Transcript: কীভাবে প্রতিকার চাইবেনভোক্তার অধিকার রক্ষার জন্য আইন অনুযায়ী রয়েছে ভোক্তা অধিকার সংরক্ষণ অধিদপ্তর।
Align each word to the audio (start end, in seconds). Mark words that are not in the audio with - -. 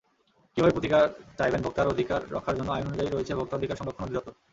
কীভাবে 0.57 0.73
প্রতিকার 0.73 1.03
চাইবেনভোক্তার 1.37 1.91
অধিকার 1.93 2.21
রক্ষার 2.31 2.57
জন্য 2.57 2.69
আইন 2.71 2.85
অনুযায়ী 2.87 3.09
রয়েছে 3.09 3.33
ভোক্তা 3.35 3.57
অধিকার 3.57 3.79
সংরক্ষণ 3.79 4.03
অধিদপ্তর। 4.05 4.33